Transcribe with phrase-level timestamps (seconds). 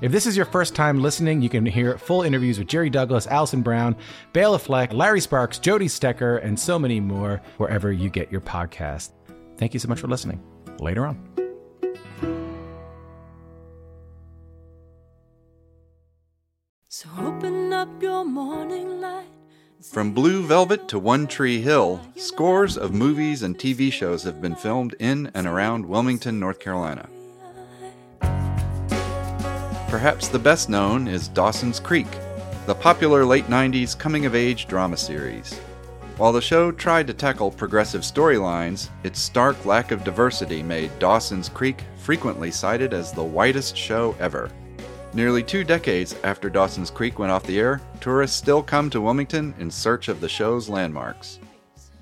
[0.00, 3.26] If this is your first time listening, you can hear full interviews with Jerry Douglas,
[3.26, 3.96] Alison Brown,
[4.32, 9.10] Bela Fleck, Larry Sparks, Jody Stecher, and so many more wherever you get your podcast.
[9.58, 10.42] Thank you so much for listening.
[10.78, 11.30] Later on.
[16.88, 19.26] So open up your morning light.
[19.82, 24.54] From Blue Velvet to One Tree Hill, scores of movies and TV shows have been
[24.54, 27.08] filmed in and around Wilmington, North Carolina.
[29.90, 32.06] Perhaps the best known is Dawson's Creek,
[32.66, 35.58] the popular late 90s coming of age drama series.
[36.16, 41.48] While the show tried to tackle progressive storylines, its stark lack of diversity made Dawson's
[41.48, 44.48] Creek frequently cited as the whitest show ever.
[45.12, 49.54] Nearly two decades after Dawson's Creek went off the air, tourists still come to Wilmington
[49.58, 51.40] in search of the show's landmarks.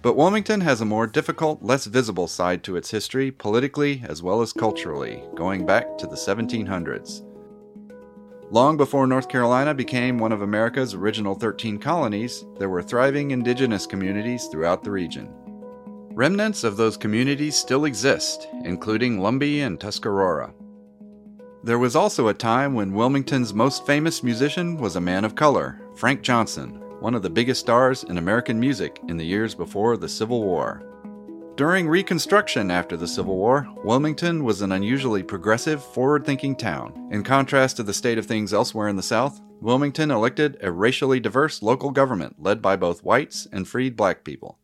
[0.02, 4.42] But Wilmington has a more difficult, less visible side to its history, politically as well
[4.42, 7.24] as culturally, going back to the 1700s.
[8.50, 13.86] Long before North Carolina became one of America's original 13 colonies, there were thriving indigenous
[13.86, 15.28] communities throughout the region.
[16.14, 20.54] Remnants of those communities still exist, including Lumbee and Tuscarora.
[21.62, 25.78] There was also a time when Wilmington's most famous musician was a man of color,
[25.94, 30.08] Frank Johnson, one of the biggest stars in American music in the years before the
[30.08, 30.82] Civil War.
[31.58, 37.08] During Reconstruction after the Civil War, Wilmington was an unusually progressive, forward thinking town.
[37.10, 41.18] In contrast to the state of things elsewhere in the South, Wilmington elected a racially
[41.18, 44.56] diverse local government led by both whites and freed black people.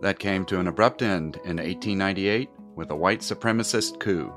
[0.00, 4.32] That came to an abrupt end in 1898 with a white supremacist coup,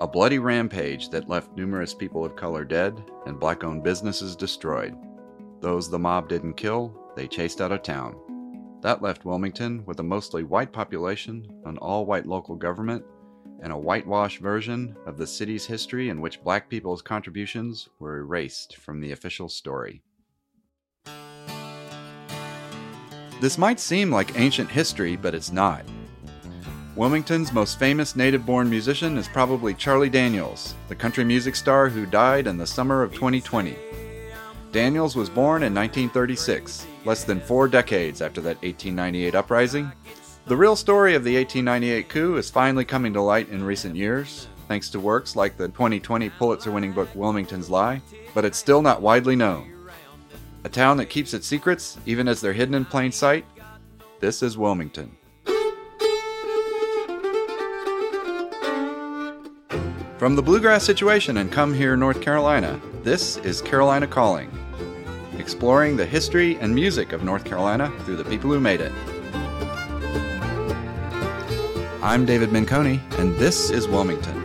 [0.00, 4.96] a bloody rampage that left numerous people of color dead and black owned businesses destroyed.
[5.60, 8.16] Those the mob didn't kill, they chased out of town.
[8.82, 13.04] That left Wilmington with a mostly white population, an all white local government,
[13.60, 18.76] and a whitewashed version of the city's history in which black people's contributions were erased
[18.76, 20.02] from the official story.
[23.40, 25.84] This might seem like ancient history, but it's not.
[26.96, 32.04] Wilmington's most famous native born musician is probably Charlie Daniels, the country music star who
[32.04, 33.76] died in the summer of 2020.
[34.72, 39.92] Daniels was born in 1936, less than four decades after that 1898 uprising.
[40.46, 44.48] The real story of the 1898 coup is finally coming to light in recent years,
[44.68, 48.02] thanks to works like the 2020 Pulitzer winning book Wilmington's Lie,
[48.34, 49.72] but it's still not widely known.
[50.64, 53.44] A town that keeps its secrets, even as they're hidden in plain sight?
[54.20, 55.16] This is Wilmington.
[60.18, 64.50] From the bluegrass situation in Come Hear, North Carolina, this is Carolina Calling,
[65.38, 68.92] exploring the history and music of North Carolina through the people who made it.
[72.02, 74.42] I'm David Menconi, and this is Wilmington.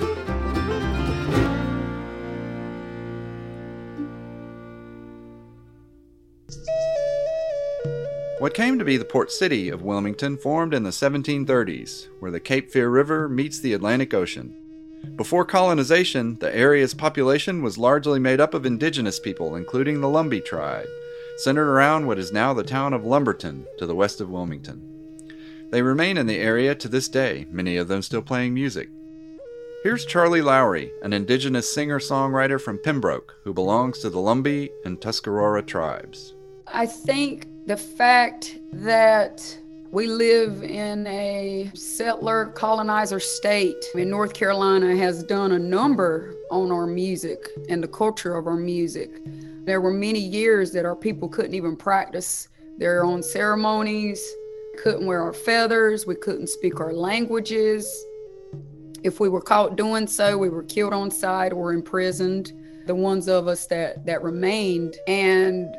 [8.40, 12.40] What came to be the port city of Wilmington formed in the 1730s, where the
[12.40, 14.67] Cape Fear River meets the Atlantic Ocean.
[15.16, 20.46] Before colonization, the area's population was largely made up of indigenous people, including the Lumbee
[20.46, 20.88] tribe,
[21.38, 24.82] centered around what is now the town of Lumberton to the west of Wilmington.
[25.70, 28.90] They remain in the area to this day, many of them still playing music.
[29.84, 35.00] Here's Charlie Lowry, an indigenous singer songwriter from Pembroke who belongs to the Lumbee and
[35.00, 36.34] Tuscarora tribes.
[36.68, 39.58] I think the fact that
[39.92, 46.72] we live in a settler colonizer state in North Carolina has done a number on
[46.72, 49.22] our music and the culture of our music.
[49.66, 54.22] There were many years that our people couldn't even practice their own ceremonies,
[54.78, 57.90] couldn't wear our feathers, we couldn't speak our languages.
[59.04, 62.52] If we were caught doing so, we were killed on sight or imprisoned.
[62.88, 65.74] The ones of us that that remained and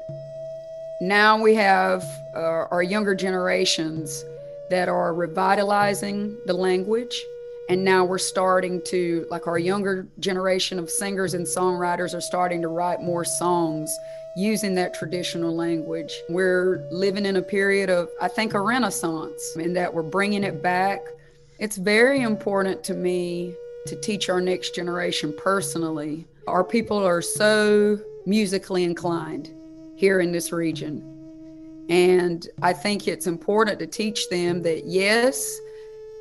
[1.00, 2.03] now we have
[2.35, 4.25] uh, our younger generations
[4.69, 7.25] that are revitalizing the language
[7.69, 12.62] and now we're starting to like our younger generation of singers and songwriters are starting
[12.62, 13.97] to write more songs
[14.37, 16.12] using that traditional language.
[16.29, 20.62] We're living in a period of i think a renaissance in that we're bringing it
[20.62, 21.00] back.
[21.61, 23.55] It's very important to me
[23.87, 26.27] to teach our next generation personally.
[26.47, 29.55] Our people are so musically inclined
[29.99, 31.03] here in this region.
[31.89, 35.59] And I think it's important to teach them that yes,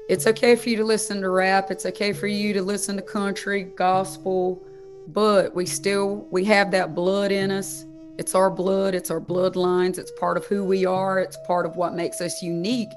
[0.09, 3.03] it's okay for you to listen to rap, it's okay for you to listen to
[3.03, 4.65] country, gospel,
[5.09, 7.85] but we still we have that blood in us.
[8.17, 11.75] It's our blood, it's our bloodlines, it's part of who we are, it's part of
[11.75, 12.91] what makes us unique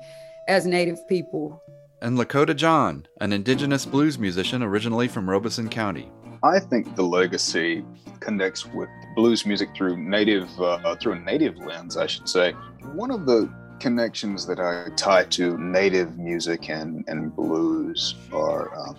[0.49, 1.63] as native people.
[2.01, 6.11] And Lakota John, an indigenous blues musician originally from Robeson County.
[6.43, 7.85] I think the legacy
[8.21, 12.53] connects with blues music through native uh, through a native lens, I should say.
[12.95, 18.93] One of the connections that I tie to native music and, and blues are uh,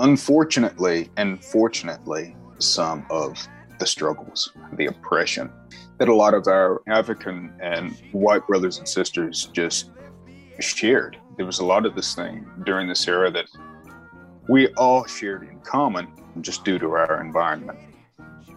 [0.00, 3.48] unfortunately and fortunately some of
[3.78, 5.50] the struggles, the oppression
[5.98, 9.90] that a lot of our African and white brothers and sisters just
[10.60, 11.18] shared.
[11.36, 13.46] There was a lot of this thing during this era that
[14.48, 16.08] we all shared in common
[16.40, 17.78] just due to our environment.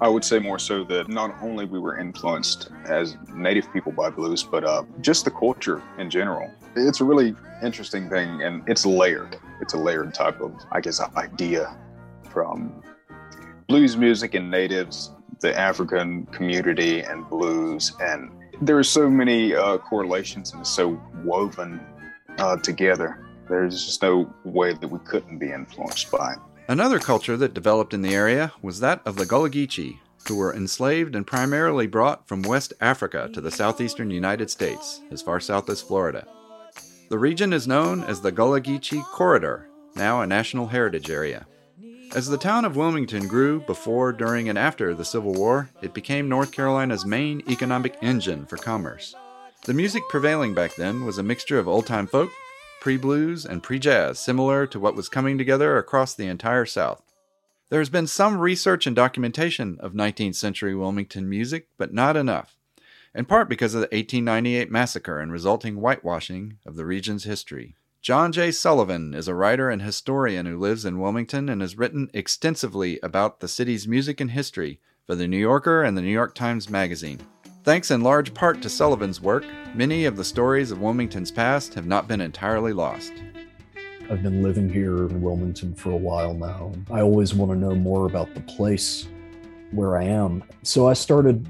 [0.01, 4.09] I would say more so that not only we were influenced as Native people by
[4.09, 6.49] blues, but uh, just the culture in general.
[6.75, 9.37] It's a really interesting thing, and it's layered.
[9.59, 11.77] It's a layered type of, I guess, idea
[12.29, 12.81] from
[13.67, 15.11] blues music and natives,
[15.41, 18.31] the African community and blues, and
[18.61, 21.79] there are so many uh, correlations and so woven
[22.37, 23.25] uh, together.
[23.49, 26.39] There's just no way that we couldn't be influenced by it.
[26.69, 30.53] Another culture that developed in the area was that of the Gullah Geechee, who were
[30.53, 35.67] enslaved and primarily brought from West Africa to the southeastern United States, as far south
[35.67, 36.27] as Florida.
[37.09, 41.47] The region is known as the Gullah Geechee Corridor, now a National Heritage Area.
[42.13, 46.29] As the town of Wilmington grew before, during, and after the Civil War, it became
[46.29, 49.15] North Carolina's main economic engine for commerce.
[49.65, 52.29] The music prevailing back then was a mixture of old time folk,
[52.79, 57.01] pre blues, and pre jazz, similar to what was coming together across the entire South.
[57.69, 62.57] There has been some research and documentation of 19th century Wilmington music, but not enough,
[63.13, 67.75] in part because of the 1898 massacre and resulting whitewashing of the region's history.
[68.01, 68.51] John J.
[68.51, 73.39] Sullivan is a writer and historian who lives in Wilmington and has written extensively about
[73.39, 77.19] the city's music and history for the New Yorker and the New York Times Magazine.
[77.69, 79.45] Thanks in large part to Sullivan's work,
[79.75, 83.13] many of the stories of Wilmington's past have not been entirely lost.
[84.09, 86.71] I've been living here in Wilmington for a while now.
[86.89, 89.07] I always want to know more about the place
[89.69, 90.43] where I am.
[90.63, 91.47] So I started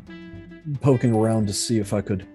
[0.81, 2.27] poking around to see if I could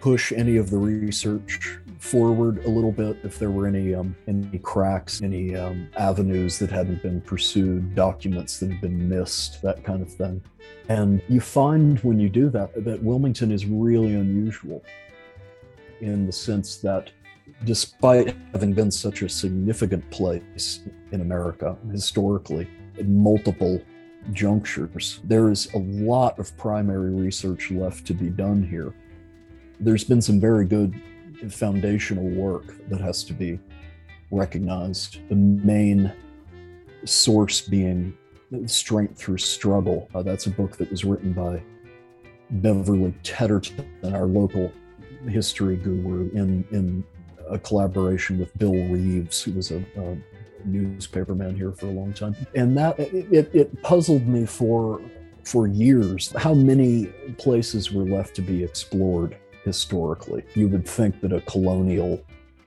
[0.00, 4.58] push any of the research forward a little bit if there were any um, any
[4.58, 10.02] cracks, any um, avenues that hadn't been pursued, documents that had been missed, that kind
[10.02, 10.42] of thing.
[10.88, 14.82] And you find when you do that that Wilmington is really unusual
[16.00, 17.12] in the sense that
[17.64, 20.80] despite having been such a significant place
[21.12, 22.68] in America historically,
[22.98, 23.80] in multiple
[24.32, 28.92] junctures, there is a lot of primary research left to be done here.
[29.78, 31.00] There's been some very good
[31.50, 33.58] foundational work that has to be
[34.30, 35.18] recognized.
[35.28, 36.12] The main
[37.04, 38.16] source being
[38.66, 40.08] Strength Through Struggle.
[40.14, 41.62] Uh, that's a book that was written by
[42.50, 44.72] Beverly Tetterton, our local
[45.28, 47.04] history guru, in, in
[47.48, 50.16] a collaboration with Bill Reaves, who was a, a
[50.66, 52.36] newspaperman here for a long time.
[52.54, 55.00] And that it, it puzzled me for
[55.44, 57.06] for years how many
[57.36, 60.44] places were left to be explored historically.
[60.54, 62.24] You would think that a colonial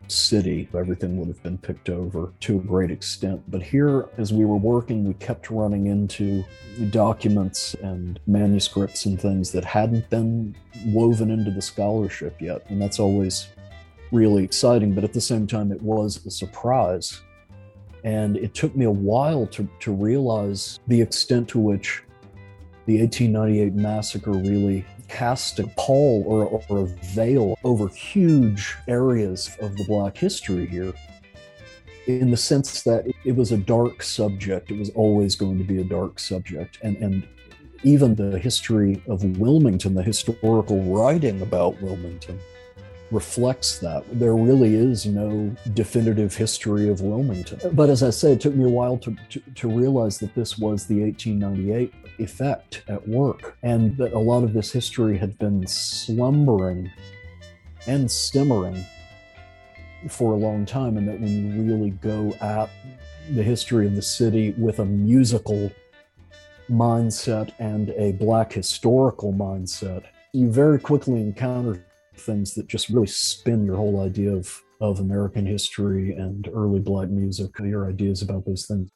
[0.08, 3.42] city, everything would have been picked over to a great extent.
[3.50, 6.44] But here, as we were working, we kept running into
[6.90, 10.56] documents and manuscripts and things that hadn't been
[10.88, 12.66] woven into the scholarship yet.
[12.70, 13.48] And that's always
[14.12, 14.94] really exciting.
[14.94, 17.22] But at the same time, it was a surprise.
[18.04, 22.04] And it took me a while to, to realize the extent to which
[22.86, 29.76] the 1898 massacre really cast a pall or, or a veil over huge areas of
[29.78, 30.94] the Black history here
[32.08, 34.72] in the sense that it was a dark subject.
[34.72, 36.78] It was always going to be a dark subject.
[36.84, 37.28] And, and
[37.84, 42.40] even the history of Wilmington, the historical writing about Wilmington,
[43.12, 44.04] reflects that.
[44.20, 47.60] There really is no definitive history of Wilmington.
[47.74, 50.58] But as I say, it took me a while to, to, to realize that this
[50.58, 55.66] was the 1898 effect at work, and that a lot of this history had been
[55.68, 56.92] slumbering
[57.88, 58.86] and simmering
[60.10, 62.70] for a long time, and that when you really go at
[63.32, 65.72] the history of the city with a musical
[66.70, 70.04] mindset and a black historical mindset,
[70.34, 71.86] you very quickly encounter
[72.18, 77.10] things that just really spin your whole idea of, of American history and early black
[77.10, 78.90] music, your ideas about those things.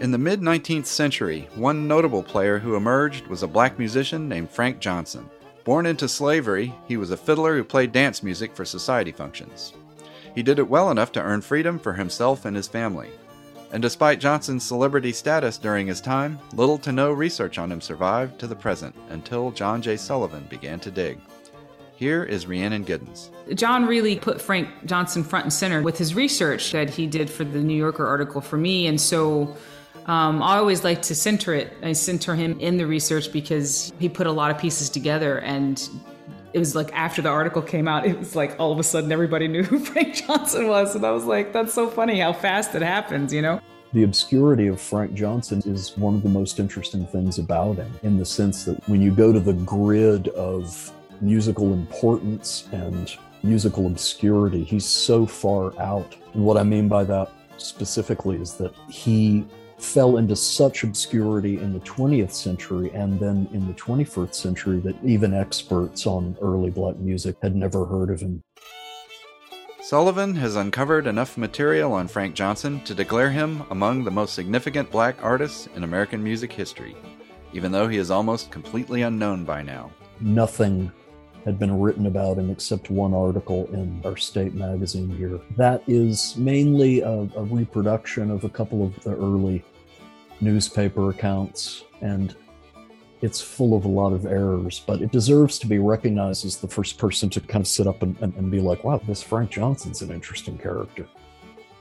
[0.00, 4.48] In the mid 19th century, one notable player who emerged was a black musician named
[4.48, 5.28] Frank Johnson.
[5.64, 9.72] Born into slavery, he was a fiddler who played dance music for society functions.
[10.36, 13.10] He did it well enough to earn freedom for himself and his family.
[13.72, 18.38] And despite Johnson's celebrity status during his time, little to no research on him survived
[18.38, 19.96] to the present until John J.
[19.96, 21.18] Sullivan began to dig.
[21.96, 23.30] Here is Rhiannon Giddens.
[23.56, 27.42] John really put Frank Johnson front and center with his research that he did for
[27.42, 28.86] the New Yorker article for me.
[28.86, 29.56] And so
[30.08, 31.74] um, I always like to center it.
[31.82, 35.86] I center him in the research because he put a lot of pieces together and
[36.54, 39.12] it was like after the article came out, it was like all of a sudden
[39.12, 40.94] everybody knew who Frank Johnson was.
[40.96, 43.60] And I was like, that's so funny how fast it happens, you know?
[43.92, 48.16] The obscurity of Frank Johnson is one of the most interesting things about him in
[48.16, 54.64] the sense that when you go to the grid of musical importance and musical obscurity,
[54.64, 56.16] he's so far out.
[56.32, 59.46] And what I mean by that specifically is that he
[59.78, 64.96] fell into such obscurity in the 20th century and then in the 21st century that
[65.04, 68.42] even experts on early black music had never heard of him.
[69.80, 74.90] Sullivan has uncovered enough material on Frank Johnson to declare him among the most significant
[74.90, 76.94] black artists in American music history,
[77.54, 79.90] even though he is almost completely unknown by now.
[80.20, 80.92] Nothing
[81.44, 85.40] had been written about him except one article in our state magazine here.
[85.56, 89.64] That is mainly a, a reproduction of a couple of the early
[90.40, 92.34] newspaper accounts, and
[93.22, 96.68] it's full of a lot of errors, but it deserves to be recognized as the
[96.68, 99.50] first person to kind of sit up and, and, and be like, wow, this Frank
[99.50, 101.06] Johnson's an interesting character.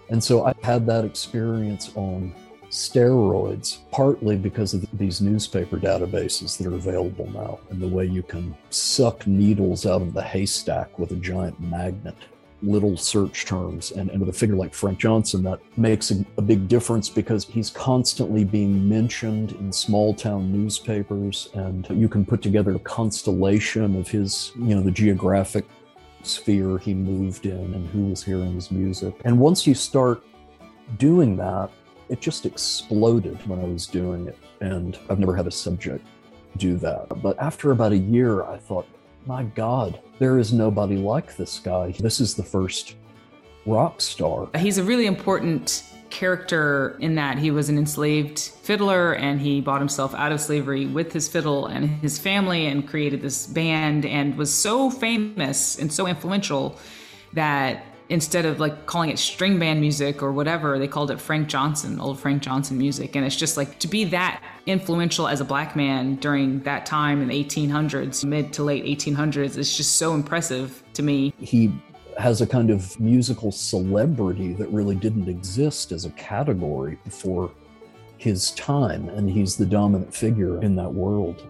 [0.10, 2.34] And so I had that experience on
[2.70, 8.24] steroids, partly because of these newspaper databases that are available now and the way you
[8.24, 12.16] can suck needles out of the haystack with a giant magnet.
[12.64, 16.42] Little search terms, and, and with a figure like Frank Johnson, that makes a, a
[16.42, 22.42] big difference because he's constantly being mentioned in small town newspapers, and you can put
[22.42, 25.66] together a constellation of his, you know, the geographic
[26.24, 29.14] sphere he moved in and who was hearing his music.
[29.24, 30.24] And once you start
[30.98, 31.70] doing that,
[32.10, 34.38] it just exploded when I was doing it.
[34.62, 36.06] And I've never had a subject
[36.58, 37.22] do that.
[37.22, 38.88] But after about a year, I thought,
[39.26, 41.92] my God, there is nobody like this guy.
[42.00, 42.96] This is the first
[43.66, 44.50] rock star.
[44.58, 49.80] He's a really important character in that he was an enslaved fiddler and he bought
[49.80, 54.36] himself out of slavery with his fiddle and his family and created this band and
[54.38, 56.80] was so famous and so influential
[57.34, 61.48] that instead of like calling it string band music or whatever, they called it Frank
[61.48, 63.16] Johnson, old Frank Johnson music.
[63.16, 67.22] And it's just like to be that influential as a black man during that time
[67.22, 71.34] in the 1800s, mid to late 1800s, is just so impressive to me.
[71.40, 71.74] He
[72.18, 77.52] has a kind of musical celebrity that really didn't exist as a category before
[78.18, 81.48] his time, and he's the dominant figure in that world.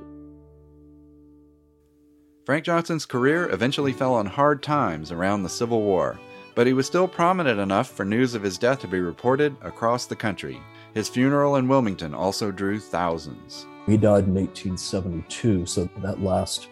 [2.46, 6.18] Frank Johnson's career eventually fell on hard times around the Civil War
[6.58, 10.08] but he was still prominent enough for news of his death to be reported across
[10.08, 10.60] the country.
[10.96, 13.68] His funeral in Wilmington also drew thousands.
[13.86, 16.70] He died in 1872, so that last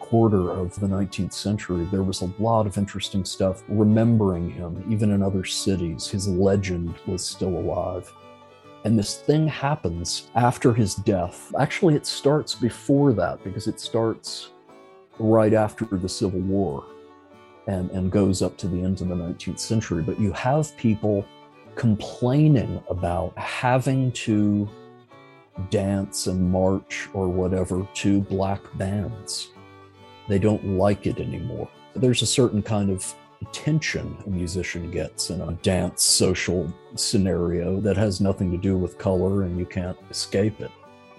[0.00, 5.12] quarter of the 19th century, there was a lot of interesting stuff remembering him, even
[5.12, 6.08] in other cities.
[6.08, 8.12] His legend was still alive.
[8.82, 11.54] And this thing happens after his death.
[11.56, 14.50] Actually, it starts before that because it starts
[15.20, 16.84] right after the Civil War
[17.66, 20.02] and, and goes up to the end of the 19th century.
[20.02, 21.24] But you have people
[21.74, 24.68] complaining about having to
[25.70, 29.50] dance and march or whatever to black bands.
[30.28, 31.68] They don't like it anymore.
[31.94, 37.96] There's a certain kind of attention a musician gets in a dance social scenario that
[37.96, 40.70] has nothing to do with color and you can't escape it.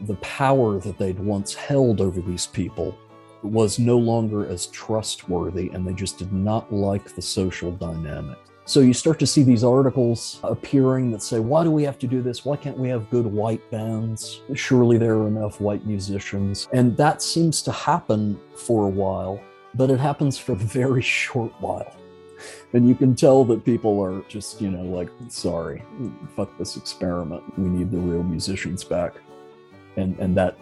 [0.02, 2.98] The power that they'd once held over these people
[3.46, 8.38] was no longer as trustworthy and they just did not like the social dynamic.
[8.68, 12.08] So you start to see these articles appearing that say, why do we have to
[12.08, 12.44] do this?
[12.44, 14.42] Why can't we have good white bands?
[14.56, 16.68] Surely there are enough white musicians.
[16.74, 19.40] And that seems to happen for a while,
[19.76, 21.96] but it happens for a very short while.
[22.74, 25.84] And you can tell that people are just, you know, like, sorry,
[26.36, 27.44] fuck this experiment.
[27.60, 29.14] We need the real musicians back.
[29.96, 30.58] And, and that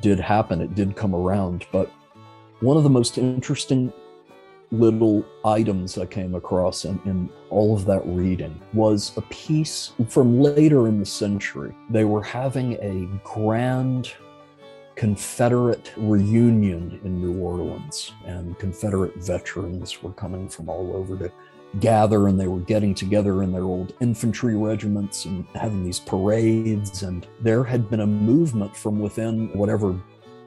[0.00, 1.66] did happen, it did come around.
[1.72, 1.90] But
[2.60, 3.92] one of the most interesting
[4.72, 10.40] little items I came across in, in, all of that reading was a piece from
[10.40, 11.74] later in the century.
[11.90, 14.12] They were having a grand
[14.94, 21.32] Confederate reunion in New Orleans, and Confederate veterans were coming from all over to
[21.78, 27.02] gather and they were getting together in their old infantry regiments and having these parades.
[27.04, 29.98] And there had been a movement from within whatever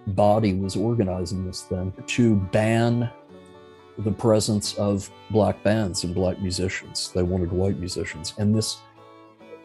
[0.08, 3.10] body was organizing this thing to ban
[4.00, 7.12] the presence of black bands and black musicians.
[7.14, 8.34] They wanted white musicians.
[8.38, 8.82] And this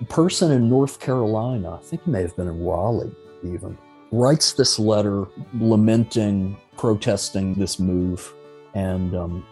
[0.08, 3.10] person in North Carolina, I think he may have been in Raleigh
[3.42, 3.76] even,
[4.12, 8.32] writes this letter lamenting, protesting this move,
[8.74, 9.46] and um,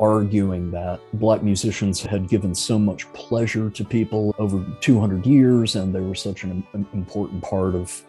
[0.00, 5.94] arguing that black musicians had given so much pleasure to people over 200 years and
[5.94, 8.02] they were such an important part of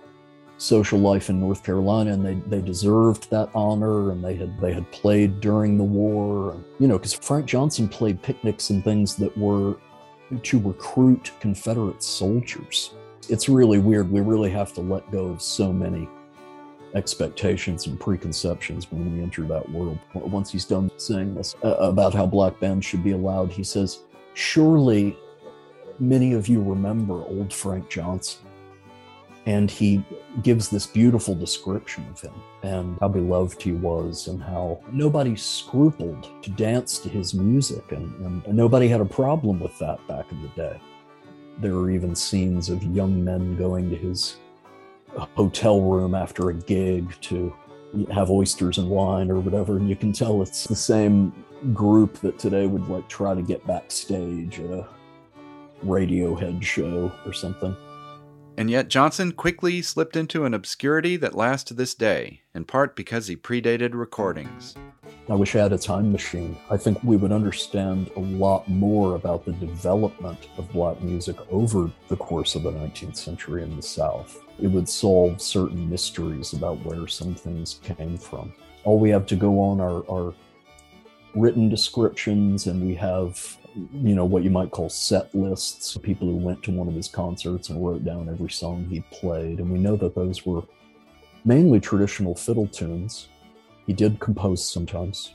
[0.58, 4.74] social life in North Carolina and they, they deserved that honor and they had they
[4.74, 6.58] had played during the war.
[6.80, 9.78] You know because Frank Johnson played picnics and things that were
[10.42, 12.94] to recruit Confederate soldiers.
[13.30, 14.12] It's really weird.
[14.12, 16.08] We really have to let go of so many
[16.96, 20.00] expectations and preconceptions when we enter that world.
[20.14, 24.00] Once he's done saying this uh, about how black bands should be allowed he says
[24.34, 25.18] surely
[26.00, 28.42] many of you remember old Frank Johnson.
[29.48, 30.04] And he
[30.42, 32.34] gives this beautiful description of him
[32.64, 38.12] and how beloved he was and how nobody scrupled to dance to his music and,
[38.26, 40.82] and, and nobody had a problem with that back in the day.
[41.60, 44.38] There are even scenes of young men going to his
[45.18, 47.54] hotel room after a gig to
[48.12, 51.32] have oysters and wine or whatever and you can tell it's the same
[51.74, 54.88] group that today would like try to get backstage at a
[55.86, 57.76] radiohead show or something
[58.58, 62.96] and yet Johnson quickly slipped into an obscurity that lasts to this day, in part
[62.96, 64.76] because he predated recordings.
[65.28, 66.56] I wish I had a time machine.
[66.70, 71.92] I think we would understand a lot more about the development of black music over
[72.08, 74.45] the course of the 19th century in the South.
[74.60, 78.54] It would solve certain mysteries about where some things came from.
[78.84, 80.34] All we have to go on are, are
[81.34, 83.58] written descriptions, and we have
[83.94, 87.08] you know, what you might call set lists, people who went to one of his
[87.08, 89.60] concerts and wrote down every song he played.
[89.60, 90.64] And we know that those were
[91.44, 93.28] mainly traditional fiddle tunes.
[93.86, 95.34] He did compose sometimes,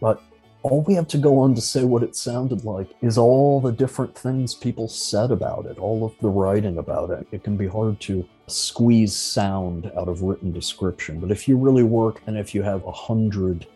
[0.00, 0.22] but
[0.62, 3.72] all we have to go on to say what it sounded like is all the
[3.72, 7.26] different things people said about it, all of the writing about it.
[7.32, 11.82] It can be hard to squeeze sound out of written description, but if you really
[11.82, 13.66] work and if you have a hundred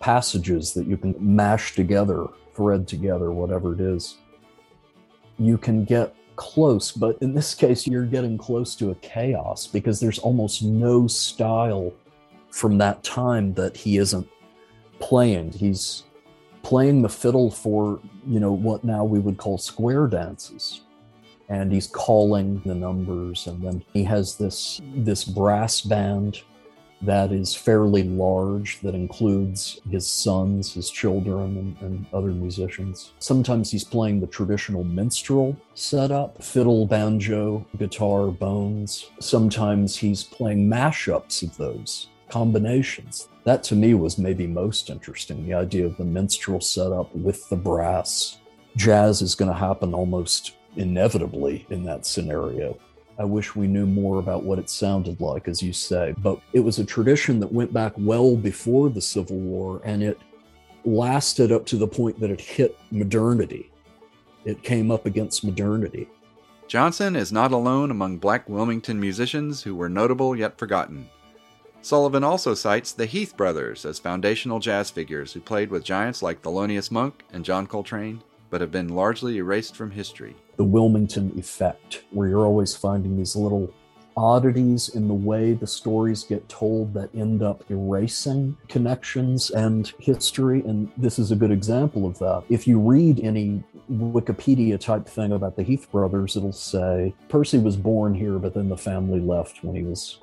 [0.00, 4.16] passages that you can mash together thread together, whatever it is,
[5.38, 6.92] you can get close.
[6.92, 11.92] But in this case, you're getting close to a chaos because there's almost no style
[12.50, 14.28] from that time that he isn't
[15.00, 15.52] playing.
[15.52, 16.04] He's
[16.62, 20.82] playing the fiddle for, you know, what now we would call square dances.
[21.48, 26.40] And he's calling the numbers, and then he has this this brass band
[27.04, 33.12] that is fairly large, that includes his sons, his children, and, and, other musicians.
[33.18, 39.10] Sometimes he's playing the traditional minstrel setup fiddle, banjo, guitar, bones.
[39.20, 43.28] Sometimes he's playing mashups of those combinations.
[43.44, 47.56] That to me was maybe most interesting the idea of the minstrel setup with the
[47.56, 48.38] brass.
[48.76, 52.78] Jazz is going to happen almost inevitably in that scenario.
[53.18, 56.14] I wish we knew more about what it sounded like, as you say.
[56.18, 60.18] But it was a tradition that went back well before the Civil War, and it
[60.84, 63.70] lasted up to the point that it hit modernity.
[64.44, 66.08] It came up against modernity.
[66.66, 71.08] Johnson is not alone among black Wilmington musicians who were notable yet forgotten.
[71.82, 76.42] Sullivan also cites the Heath brothers as foundational jazz figures who played with giants like
[76.42, 82.04] Thelonious Monk and John Coltrane, but have been largely erased from history the Wilmington effect,
[82.10, 83.72] where you're always finding these little
[84.16, 90.60] oddities in the way the stories get told that end up erasing connections and history.
[90.60, 92.44] And this is a good example of that.
[92.48, 97.76] If you read any Wikipedia type thing about the Heath brothers, it'll say Percy was
[97.76, 100.20] born here, but then the family left when he was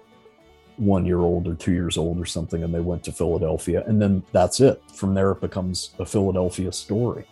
[0.77, 3.83] one year old or two years old or something, and they went to Philadelphia.
[3.85, 4.81] And then that's it.
[4.93, 7.25] From there, it becomes a Philadelphia story.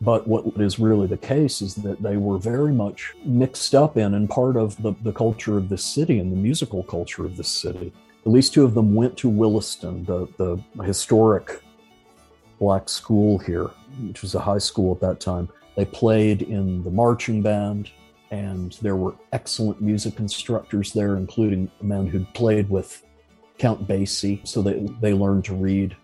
[0.00, 4.14] But what is really the case is that they were very much mixed up in
[4.14, 7.48] and part of the, the culture of this city and the musical culture of this
[7.48, 7.92] city.
[8.24, 11.62] At least two of them went to Williston, the, the historic
[12.58, 13.70] black school here,
[14.06, 15.48] which was a high school at that time.
[15.76, 17.90] They played in the marching band,
[18.30, 23.02] and there were excellent music instructors there, including a man who'd played with
[23.58, 24.46] Count Basie.
[24.46, 25.96] So they, they learned to read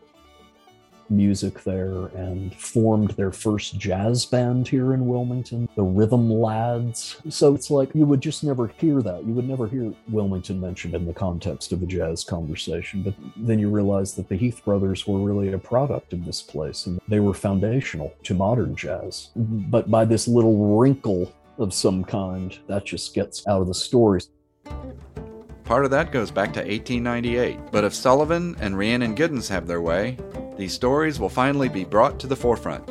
[1.09, 7.21] music there and formed their first jazz band here in Wilmington, the Rhythm Lads.
[7.29, 9.25] So it's like you would just never hear that.
[9.25, 13.03] You would never hear Wilmington mentioned in the context of a jazz conversation.
[13.03, 16.87] But then you realize that the Heath brothers were really a product of this place
[16.87, 19.31] and they were foundational to modern jazz.
[19.37, 24.21] But by this little wrinkle of some kind, that just gets out of the story.
[25.65, 27.59] Part of that goes back to 1898.
[27.73, 30.17] But if Sullivan and Rhiannon Giddens have their way,
[30.57, 32.85] these stories will finally be brought to the forefront.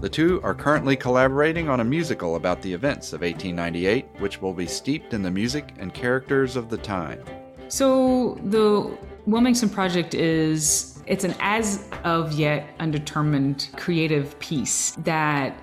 [0.00, 4.52] The two are currently collaborating on a musical about the events of 1898, which will
[4.52, 7.22] be steeped in the music and characters of the time.
[7.68, 15.58] So the Wilmington Project is it's an as of yet undetermined creative piece that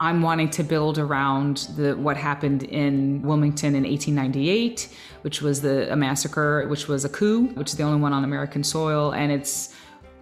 [0.00, 4.88] I'm wanting to build around the what happened in Wilmington in 1898,
[5.22, 8.24] which was the a massacre, which was a coup, which is the only one on
[8.24, 9.74] American soil, and it's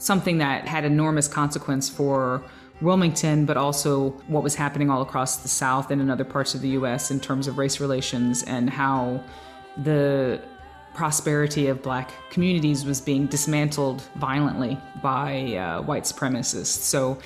[0.03, 2.43] something that had enormous consequence for
[2.81, 6.61] Wilmington, but also what was happening all across the South and in other parts of
[6.61, 7.13] the U.S.
[7.13, 9.23] in terms of race relations and how
[9.85, 10.43] the
[10.93, 16.67] prosperity of black communities was being dismantled violently by uh, white supremacists.
[16.67, 17.17] So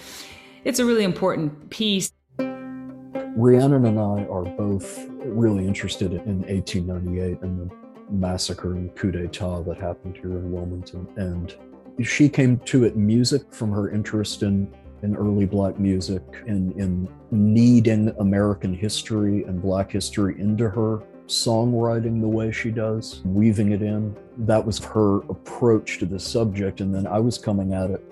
[0.65, 2.13] it's a really important piece.
[2.39, 7.75] Rhiannon and I are both really interested in 1898 and the
[8.11, 11.09] massacre and coup d'etat that happened here in Wilmington.
[11.17, 11.55] And
[12.03, 17.09] she came to it music from her interest in, in early Black music and in
[17.31, 23.83] kneading American history and Black history into her songwriting the way she does, weaving it
[23.83, 24.17] in.
[24.39, 26.81] That was her approach to the subject.
[26.81, 28.05] And then I was coming at it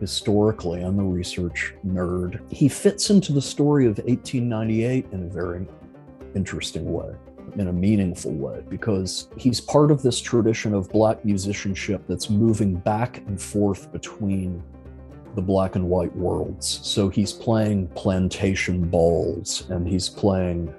[0.00, 0.82] historically.
[0.82, 2.40] I'm a research nerd.
[2.52, 5.66] He fits into the story of 1898 in a very
[6.34, 7.14] interesting way,
[7.56, 12.76] in a meaningful way, because he's part of this tradition of Black musicianship that's moving
[12.76, 14.62] back and forth between
[15.34, 16.80] the black and white worlds.
[16.82, 20.72] So he's playing plantation balls and he's playing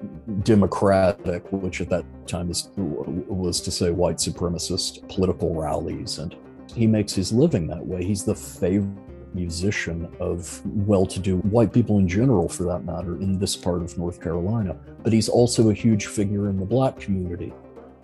[0.44, 6.18] democratic, which at that time is, was to say white supremacist political rallies.
[6.18, 6.36] And
[6.74, 8.04] he makes his living that way.
[8.04, 8.90] He's the favorite
[9.38, 13.82] musician of well to do white people in general, for that matter, in this part
[13.82, 14.76] of North Carolina.
[15.04, 17.54] But he's also a huge figure in the black community.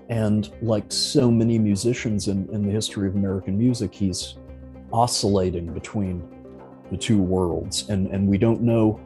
[0.09, 4.35] And like so many musicians in, in the history of American music, he's
[4.91, 6.23] oscillating between
[6.91, 7.89] the two worlds.
[7.89, 8.99] And, and we don't know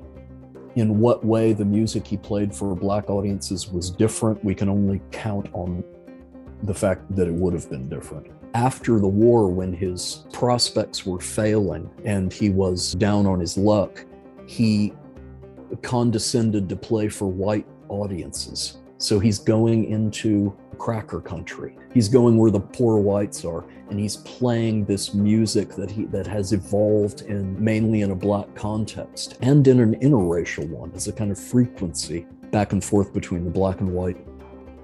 [0.76, 4.44] in what way the music he played for black audiences was different.
[4.44, 5.84] We can only count on
[6.64, 11.20] the fact that it would have been different after the war, when his prospects were
[11.20, 14.04] failing and he was down on his luck,
[14.48, 14.94] he
[15.84, 18.80] condescended to play for white audiences.
[18.98, 21.78] So he's going into cracker country.
[21.94, 26.26] He's going where the poor whites are, and he's playing this music that he that
[26.26, 31.14] has evolved in mainly in a black context and in an interracial one as a
[31.14, 34.18] kind of frequency back and forth between the black and white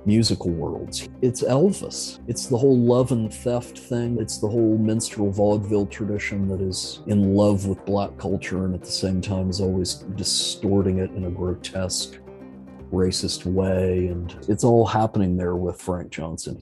[0.05, 1.09] musical worlds.
[1.21, 2.19] It's Elvis.
[2.27, 4.17] It's the whole love and theft thing.
[4.19, 8.81] It's the whole minstrel vaudeville tradition that is in love with black culture and at
[8.81, 12.19] the same time is always distorting it in a grotesque,
[12.91, 14.07] racist way.
[14.07, 16.61] And it's all happening there with Frank Johnson.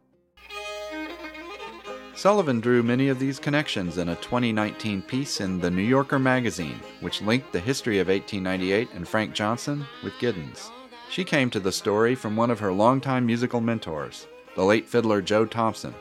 [2.13, 6.79] Sullivan drew many of these connections in a 2019 piece in The New Yorker magazine,
[6.99, 10.69] which linked the history of 1898 and Frank Johnson with Giddens.
[11.11, 15.21] She came to the story from one of her longtime musical mentors, the late fiddler
[15.21, 15.93] Joe Thompson,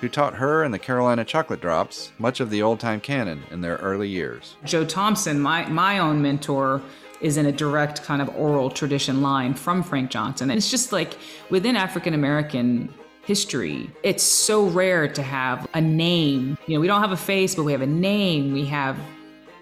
[0.00, 3.62] who taught her and the Carolina Chocolate Drops much of the old time canon in
[3.62, 4.54] their early years.
[4.64, 6.80] Joe Thompson, my, my own mentor,
[7.20, 10.50] is in a direct kind of oral tradition line from Frank Johnson.
[10.50, 11.16] And it's just like
[11.50, 16.56] within African American history, it's so rare to have a name.
[16.68, 18.52] You know, we don't have a face, but we have a name.
[18.52, 18.96] We have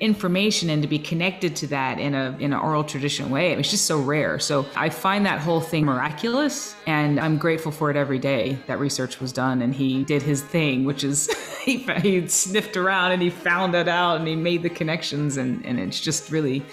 [0.03, 3.53] information and to be connected to that in a in an oral tradition way.
[3.53, 4.41] It's just so rare.
[4.41, 8.59] So I find that whole thing miraculous, and I'm grateful for it every day.
[8.67, 11.31] That research was done, and he did his thing, which is
[11.65, 15.65] he he sniffed around and he found it out and he made the connections, and
[15.65, 16.65] and it's just really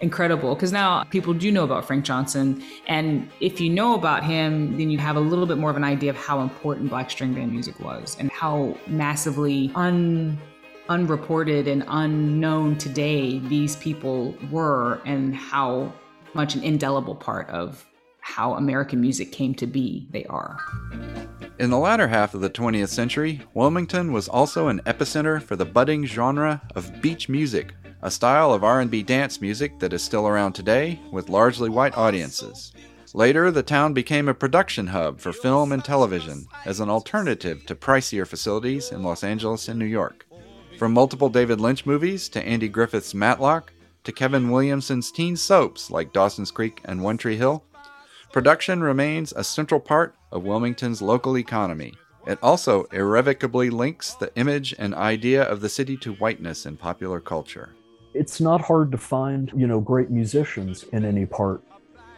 [0.00, 2.64] incredible because now people do know about Frank Johnson.
[2.88, 5.84] And if you know about him, then you have a little bit more of an
[5.84, 10.38] idea of how important black string band music was and how massively un
[10.92, 15.90] unreported and unknown today these people were and how
[16.34, 17.86] much an indelible part of
[18.20, 20.58] how American music came to be they are.
[21.58, 25.64] In the latter half of the 20th century, Wilmington was also an epicenter for the
[25.64, 30.52] budding genre of beach music, a style of R&B dance music that is still around
[30.52, 32.70] today with largely white audiences.
[33.14, 37.74] Later, the town became a production hub for film and television as an alternative to
[37.74, 40.26] pricier facilities in Los Angeles and New York.
[40.78, 43.72] From multiple David Lynch movies to Andy Griffith's Matlock
[44.04, 47.62] to Kevin Williamson's teen soaps like Dawson's Creek and One Tree Hill,
[48.32, 51.94] production remains a central part of Wilmington's local economy.
[52.26, 57.20] It also irrevocably links the image and idea of the city to whiteness in popular
[57.20, 57.74] culture.
[58.14, 61.62] It's not hard to find, you know, great musicians in any part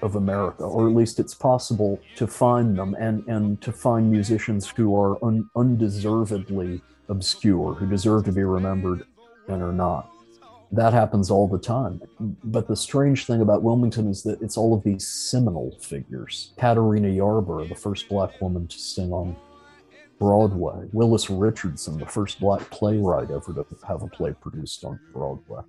[0.02, 4.68] of America, or at least it's possible to find them and, and to find musicians
[4.68, 9.04] who are un, undeservedly obscure, who deserve to be remembered
[9.48, 10.10] and are not.
[10.72, 12.00] That happens all the time.
[12.18, 16.52] But the strange thing about Wilmington is that it's all of these seminal figures.
[16.58, 19.36] Katarina Yarborough, the first black woman to sing on
[20.18, 20.88] Broadway.
[20.92, 25.62] Willis Richardson, the first black playwright ever to have a play produced on Broadway.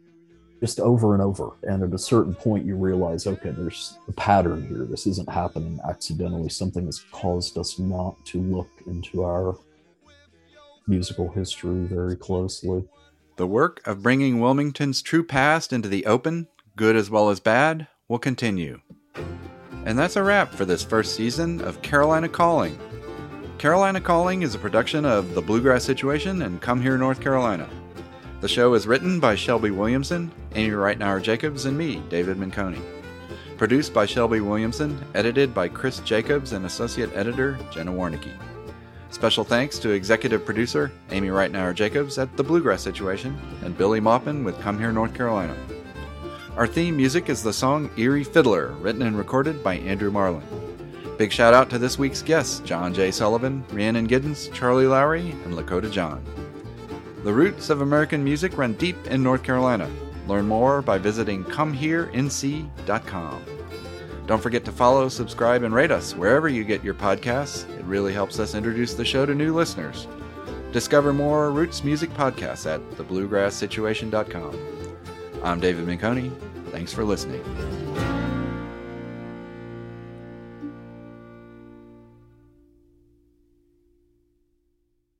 [0.60, 1.52] Just over and over.
[1.64, 4.86] And at a certain point, you realize okay, there's a pattern here.
[4.86, 6.50] This isn't happening accidentally.
[6.50, 9.56] Something has caused us not to look into our
[10.88, 12.86] musical history very closely.
[13.38, 17.88] The work of bringing Wilmington's true past into the open, good as well as bad,
[18.08, 18.82] will continue.
[19.86, 22.80] And that's a wrap for this first season of Carolina Calling.
[23.58, 27.70] Carolina Calling is a production of The Bluegrass Situation and Come Hear, North Carolina.
[28.42, 32.82] The show is written by Shelby Williamson, Amy Reitnouer Jacobs, and me, David Menconi.
[33.58, 38.34] Produced by Shelby Williamson, edited by Chris Jacobs, and associate editor Jenna Warnicki.
[39.16, 44.44] Special thanks to executive producer Amy Reitnouer Jacobs at The Bluegrass Situation and Billy Maupin
[44.44, 45.56] with Come Hear, North Carolina.
[46.58, 50.44] Our theme music is the song Erie Fiddler, written and recorded by Andrew Marlin.
[51.18, 53.10] Big shout out to this week's guests John J.
[53.10, 56.22] Sullivan, Rhiannon Giddens, Charlie Lowry, and Lakota John.
[57.24, 59.90] The roots of American music run deep in North Carolina.
[60.28, 63.55] Learn more by visiting comehearnc.com.
[64.28, 67.70] Don't forget to follow, subscribe, and rate us wherever you get your podcasts.
[67.78, 70.08] It really helps us introduce the show to new listeners.
[70.72, 74.60] Discover more Roots music podcasts at thebluegrasssituation.com.
[75.44, 76.32] I'm David Menconi.
[76.72, 77.85] Thanks for listening.